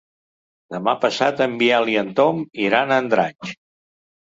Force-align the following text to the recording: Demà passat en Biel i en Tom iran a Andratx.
Demà 0.75 0.95
passat 1.03 1.45
en 1.47 1.55
Biel 1.61 1.95
i 1.95 2.01
en 2.05 2.13
Tom 2.23 2.43
iran 2.67 2.99
a 2.99 3.03
Andratx. 3.07 3.59